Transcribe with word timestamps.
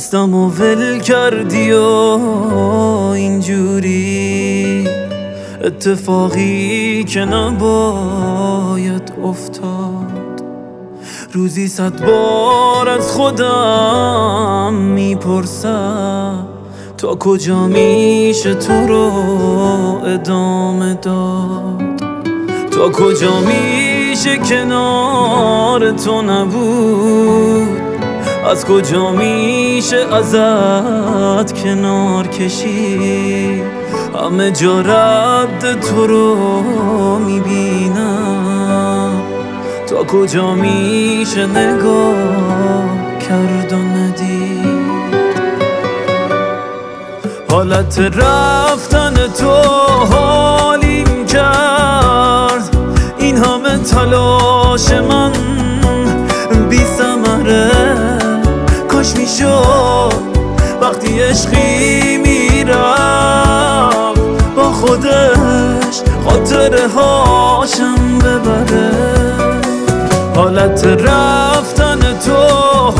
دستم 0.00 0.34
و 0.34 0.48
ول 0.48 0.98
کردی 0.98 1.72
و 1.72 1.82
اینجوری 3.14 4.88
اتفاقی 5.64 7.04
که 7.04 7.20
نباید 7.20 9.12
افتاد. 9.24 10.42
روزی 11.32 11.68
صد 11.68 12.06
بار 12.06 12.88
از 12.88 13.12
خودم 13.12 14.74
می‌پرسم 14.74 16.46
تا 16.98 17.14
کجا 17.14 17.66
میشه 17.66 18.54
تو 18.54 18.72
رو 18.72 19.12
ادامه 20.04 20.94
داد؟ 20.94 21.82
تا 22.70 22.90
کجا 22.92 23.40
میشه 23.40 24.38
کنار 24.38 25.90
تو 25.90 26.22
نبود؟ 26.22 27.89
از 28.50 28.64
کجا 28.64 29.10
میشه 29.10 30.14
ازت 30.14 31.62
کنار 31.62 32.26
کشی؟ 32.26 33.62
همه 34.14 34.50
جا 34.50 34.80
رد 34.80 35.80
تو 35.80 36.06
رو 36.06 36.36
می‌بینم. 37.18 38.42
تا 39.86 40.04
کجا 40.04 40.54
میشه 40.54 41.46
نگاه 41.46 43.18
کرد 43.28 43.72
و 43.72 43.76
ندید؟ 43.76 45.14
حالت 47.50 47.98
رفتن 47.98 49.14
تو 49.14 49.54
حالیم 50.14 51.26
کرد. 51.26 52.76
این 53.18 53.36
همه 53.36 53.78
تلاش 53.78 54.90
من 54.92 55.32
عشقی 61.30 62.18
میرم 62.18 63.90
با 64.56 64.72
خودش 64.72 66.00
خاطره 66.24 66.88
هاشم 66.88 68.18
ببره. 68.18 68.90
حالت 70.36 70.84
رفتن 70.84 71.98
تو 72.24 72.36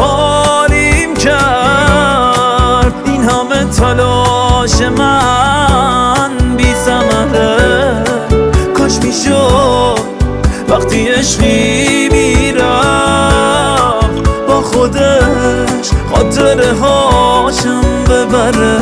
حالیم 0.02 1.14
کرد. 1.14 2.94
این 3.04 3.24
همه 3.24 3.64
تلاش 3.64 4.80
من 4.82 6.30
بی 6.56 6.74
سمره 6.74 8.04
کاش 8.74 8.98
می‌شد 9.02 10.00
وقتی 10.68 11.08
عشقی 11.08 12.08
میرم 12.08 14.00
با 14.48 14.60
خودش 14.60 15.90
خاطره 16.14 16.72
هاشم 16.72 17.89
ببره. 18.10 18.80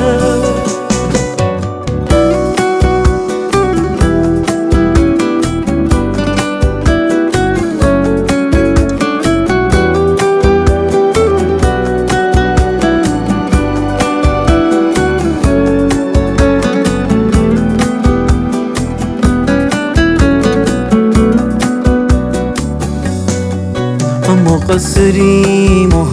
اما 24.29 24.59
قصریم 24.59 25.95
و 25.95 26.05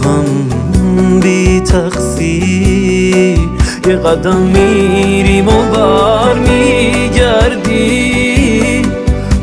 بی 1.20 1.60
تقصیر. 1.60 3.38
یه 3.86 3.96
قدم 3.96 4.36
میریم 4.36 5.48
و 5.48 5.62
بر 5.72 6.34
میگردی. 6.34 7.96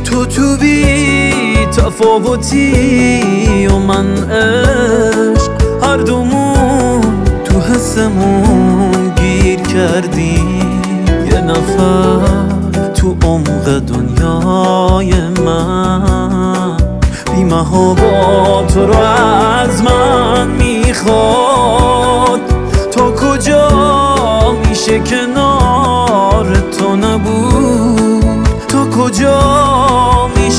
تو 0.03 0.25
تو 0.25 0.57
بی 0.57 1.65
تفاوتی 1.65 3.67
و 3.67 3.77
من 3.77 4.31
عشق. 4.31 5.51
هر 5.83 5.97
دومون 5.97 7.01
تو 7.45 7.59
حسمون 7.59 9.13
گیر 9.15 9.59
کردی. 9.59 10.43
یه 11.31 11.41
نفر 11.41 12.19
تو 12.95 13.17
عمق 13.23 13.79
دنیای 13.79 15.13
من. 15.45 16.77
بی 17.35 17.95
با 17.95 18.65
تو 18.73 18.87
رو 18.87 18.97
از 18.97 19.83
من 19.83 20.47
می‌خواد 20.47 21.42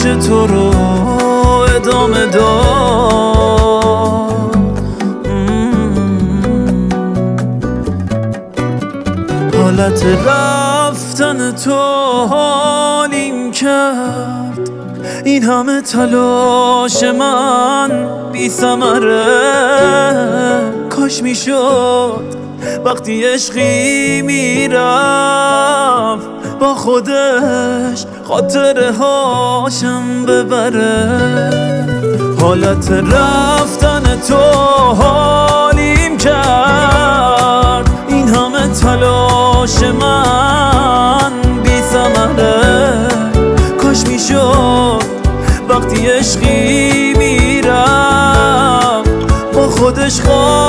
تو 0.05 0.47
رو 0.47 0.69
ادامه 1.77 2.27
داد. 2.27 2.45
حالت 9.63 10.05
رفتن 10.27 11.53
تو 11.53 11.75
حالیم 12.31 13.51
کرد. 13.51 14.71
این 15.25 15.43
همه 15.43 15.81
تلاش 15.81 17.03
من 17.03 18.09
بی 18.33 18.49
سمره 18.49 19.25
کاش 20.91 21.23
می‌شد 21.23 22.25
وقتی 22.85 23.25
عشقی 23.25 24.23
می‌رفت. 24.23 24.75
با 26.61 26.75
خودش 26.75 28.05
خاطره 28.29 28.93
هاشم 28.93 30.25
ببره. 30.27 31.19
حالت 32.41 32.91
رفتن 32.91 34.21
تو 34.29 34.43
حالیم 34.95 36.19
کرد. 36.19 37.91
این 38.09 38.29
همه 38.29 38.69
تلاش 38.69 39.83
من 39.83 41.33
بی 41.63 41.83
سمره 41.83 43.09
کاش 43.83 44.07
می‌شد 44.07 45.03
وقتی 45.69 46.07
عشقی 46.07 47.15
میرم 47.19 49.03
با 49.55 49.69
خودش 49.69 50.21
خاطره 50.21 50.64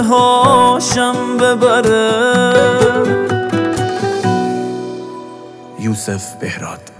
هاشم 0.00 1.36
ببره. 1.36 2.12
یوسف 5.78 6.34
بهراد. 6.34 6.99